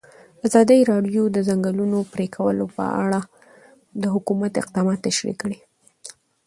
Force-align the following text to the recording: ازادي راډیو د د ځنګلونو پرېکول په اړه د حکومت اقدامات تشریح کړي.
ازادي 0.47 0.79
راډیو 0.91 1.23
د 1.29 1.31
د 1.35 1.37
ځنګلونو 1.47 1.97
پرېکول 2.13 2.57
په 2.77 2.85
اړه 3.03 3.19
د 4.01 4.03
حکومت 4.13 4.53
اقدامات 4.61 4.99
تشریح 5.07 5.35
کړي. 5.43 5.59